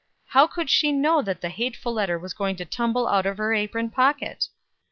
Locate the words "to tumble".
2.55-3.07